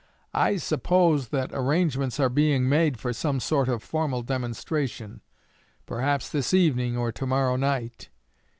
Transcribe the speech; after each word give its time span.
I 0.33 0.57
suppose 0.57 1.27
that 1.27 1.51
arrangements 1.53 2.19
are 2.19 2.27
being 2.27 2.67
made 2.67 2.97
for 2.97 3.13
some 3.13 3.39
sort 3.39 3.69
of 3.69 3.83
formal 3.83 4.23
demonstration, 4.23 5.21
perhaps 5.85 6.27
this 6.27 6.55
evening 6.55 6.97
or 6.97 7.11
to 7.11 7.27
morrow 7.27 7.55
night. 7.55 8.09